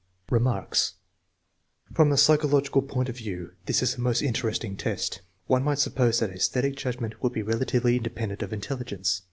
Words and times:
Remarks. 0.31 0.95
From 1.93 2.09
the 2.09 2.17
psychological 2.17 2.81
point 2.81 3.07
of 3.07 3.17
view 3.17 3.51
this 3.67 3.83
is 3.83 3.93
a 3.97 4.01
most 4.01 4.23
interesting 4.23 4.75
test. 4.75 5.21
One 5.45 5.61
might 5.61 5.77
suppose 5.77 6.19
that 6.21 6.31
aesthetic 6.31 6.75
judgment 6.75 7.21
would 7.21 7.33
be 7.33 7.43
relatively 7.43 7.97
independent 7.97 8.41
of 8.41 8.51
intelligence. 8.51 9.19